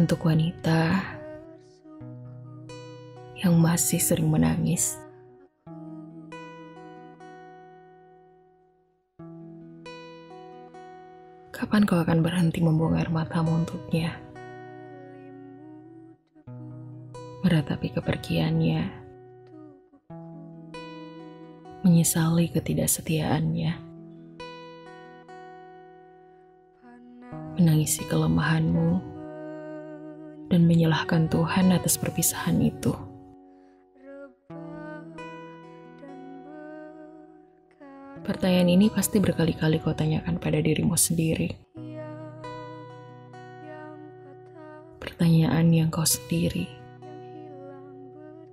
Untuk 0.00 0.24
wanita 0.24 0.96
yang 3.36 3.52
masih 3.60 4.00
sering 4.00 4.32
menangis. 4.32 4.96
Kapan 11.52 11.84
kau 11.84 12.00
akan 12.00 12.24
berhenti 12.24 12.64
membuang 12.64 12.96
air 12.96 13.12
matamu 13.12 13.60
untuknya? 13.60 14.16
Meratapi 17.44 17.92
kepergiannya, 17.92 18.82
menyesali 21.84 22.48
ketidaksetiaannya, 22.48 23.72
menangisi 27.60 28.00
kelemahanmu, 28.08 29.19
dan 30.50 30.66
menyalahkan 30.66 31.30
Tuhan 31.30 31.70
atas 31.70 31.94
perpisahan 31.96 32.58
itu. 32.58 32.90
Pertanyaan 38.26 38.68
ini 38.68 38.86
pasti 38.92 39.16
berkali-kali 39.22 39.80
kau 39.80 39.94
tanyakan 39.94 40.36
pada 40.36 40.60
dirimu 40.60 40.98
sendiri. 40.98 41.54
Pertanyaan 45.00 45.72
yang 45.72 45.88
kau 45.88 46.04
sendiri 46.04 46.80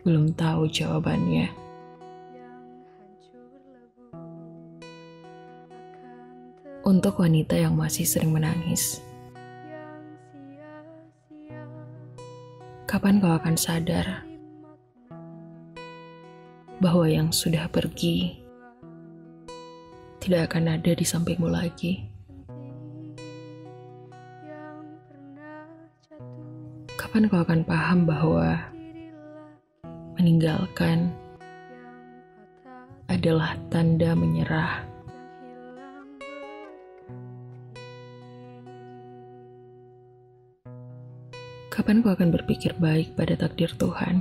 belum 0.00 0.32
tahu 0.32 0.64
jawabannya. 0.72 1.52
Untuk 6.80 7.20
wanita 7.20 7.60
yang 7.60 7.76
masih 7.76 8.08
sering 8.08 8.32
menangis, 8.32 9.04
kapan 12.90 13.22
kau 13.22 13.30
akan 13.30 13.54
sadar 13.54 14.26
bahwa 16.82 17.06
yang 17.06 17.30
sudah 17.30 17.70
pergi 17.70 18.42
tidak 20.18 20.50
akan 20.50 20.74
ada 20.74 20.90
di 20.98 21.06
sampingmu 21.06 21.46
lagi? 21.46 22.02
Kapan 26.98 27.30
kau 27.30 27.46
akan 27.46 27.62
paham 27.62 28.10
bahwa 28.10 28.58
meninggalkan 30.18 31.14
adalah 33.06 33.54
tanda 33.70 34.18
menyerah? 34.18 34.89
Kapan 41.80 42.04
kau 42.04 42.12
akan 42.12 42.28
berpikir 42.28 42.76
baik 42.76 43.16
pada 43.16 43.40
takdir 43.40 43.72
Tuhan? 43.72 44.20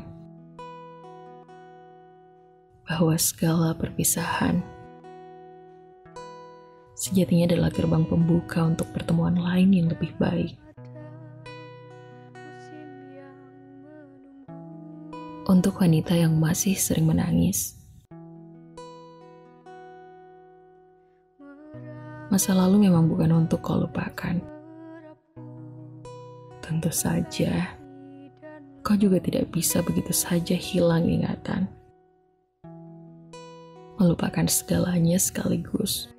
Bahwa 2.87 3.11
segala 3.19 3.75
perpisahan 3.75 4.63
sejatinya 6.95 7.51
adalah 7.51 7.67
gerbang 7.67 8.07
pembuka 8.07 8.63
untuk 8.63 8.87
pertemuan 8.95 9.35
lain 9.35 9.75
yang 9.75 9.91
lebih 9.91 10.15
baik. 10.15 10.55
Untuk 15.43 15.83
wanita 15.83 16.15
yang 16.15 16.39
masih 16.39 16.79
sering 16.79 17.11
menangis, 17.11 17.75
masa 22.31 22.55
lalu 22.55 22.87
memang 22.87 23.11
bukan 23.11 23.35
untuk 23.35 23.59
kau 23.59 23.83
lupakan. 23.83 24.58
Tentu 26.69 26.93
saja, 26.93 27.65
kau 28.85 28.93
juga 28.93 29.17
tidak 29.17 29.49
bisa 29.49 29.81
begitu 29.81 30.13
saja 30.13 30.53
hilang 30.53 31.01
ingatan. 31.01 31.65
Melupakan 33.97 34.45
segalanya 34.45 35.17
sekaligus. 35.17 36.13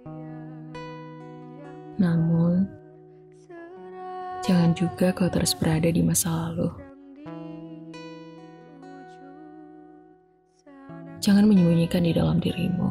Namun, 2.03 2.67
jangan 4.43 4.75
juga 4.75 5.15
kau 5.15 5.31
terus 5.31 5.55
berada 5.55 5.87
di 5.87 6.03
masa 6.03 6.51
lalu. 6.51 6.67
Jangan 11.23 11.47
menyembunyikan 11.47 12.03
di 12.03 12.11
dalam 12.11 12.43
dirimu. 12.43 12.91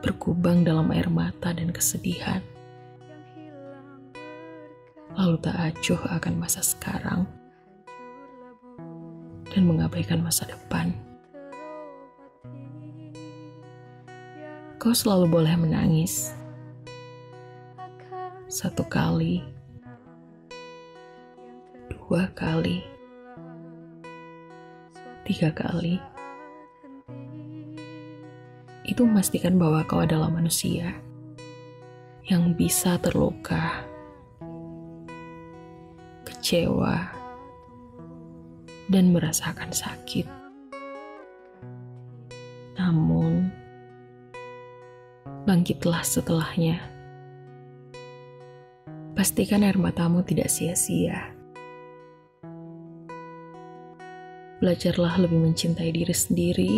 Berkubang 0.00 0.64
dalam 0.64 0.88
air 0.88 1.12
mata 1.12 1.52
dan 1.52 1.68
kesedihan 1.68 2.40
lalu 5.24 5.40
tak 5.40 5.56
acuh 5.56 5.96
akan 6.12 6.36
masa 6.36 6.60
sekarang? 6.60 7.24
Dan 9.48 9.64
mengabaikan 9.64 10.20
masa 10.20 10.44
depan. 10.44 10.92
Kau 14.76 14.92
selalu 14.92 15.32
boleh 15.32 15.56
menangis. 15.56 16.36
Satu 18.52 18.84
kali, 18.84 19.40
dua 21.88 22.28
kali, 22.36 22.84
tiga 25.24 25.48
kali. 25.56 25.96
Itu 28.84 29.08
memastikan 29.08 29.56
bahwa 29.56 29.88
kau 29.88 30.04
adalah 30.04 30.28
manusia 30.28 30.92
yang 32.28 32.52
bisa 32.52 33.00
terluka 33.00 33.93
kecewa, 36.44 37.08
dan 38.92 39.16
merasakan 39.16 39.72
sakit. 39.72 40.28
Namun, 42.76 43.48
bangkitlah 45.48 46.04
setelahnya. 46.04 46.84
Pastikan 49.16 49.64
air 49.64 49.80
matamu 49.80 50.20
tidak 50.20 50.52
sia-sia. 50.52 51.32
Belajarlah 54.60 55.24
lebih 55.24 55.48
mencintai 55.48 55.96
diri 55.96 56.12
sendiri 56.12 56.74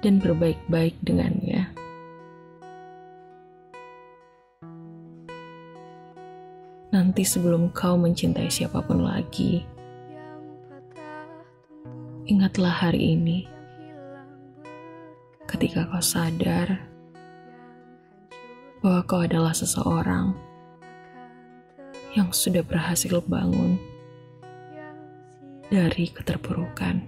dan 0.00 0.16
berbaik-baik 0.24 0.96
dengannya. 1.04 1.68
Nanti 7.10 7.26
sebelum 7.26 7.74
kau 7.74 7.98
mencintai 7.98 8.46
siapa 8.46 8.86
pun 8.86 9.02
lagi. 9.02 9.66
Ingatlah 12.30 12.70
hari 12.70 13.18
ini, 13.18 13.50
ketika 15.50 15.90
kau 15.90 15.98
sadar 15.98 16.78
bahwa 18.78 19.02
kau 19.10 19.26
adalah 19.26 19.50
seseorang 19.50 20.38
yang 22.14 22.30
sudah 22.30 22.62
berhasil 22.62 23.18
bangun 23.26 23.74
dari 25.66 26.14
keterpurukan. 26.14 27.02